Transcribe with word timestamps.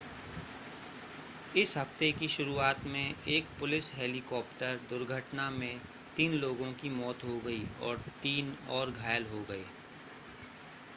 इस 1.55 1.77
हफ्ते 1.77 2.11
की 2.11 2.27
शुरुआत 2.27 2.85
में 2.85 3.15
एक 3.27 3.49
पुलिस 3.59 3.91
हेलीकॉप्टर 3.95 4.79
दुर्घटना 4.89 5.49
में 5.51 5.79
तीन 6.17 6.33
लोगों 6.37 6.71
की 6.73 6.89
मौत 6.95 7.23
हो 7.23 7.37
गई 7.45 7.63
और 7.81 8.03
तीन 8.23 8.53
और 8.71 8.91
घायल 8.91 9.25
हो 9.25 9.43
गए 9.49 9.65